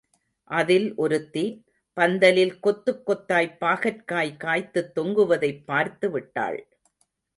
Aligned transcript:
அதில் 0.49 0.95
ஒருத்தி, 0.95 1.43
பந்தலில் 1.97 2.59
கொத்துக் 2.63 3.03
கொத்தாய்ப் 3.05 3.57
பாகற்காப் 3.61 4.37
காய்த்துத் 4.37 4.91
தொங்குவதைப் 4.95 5.63
பார்த்துவிட்டாள். 5.67 6.59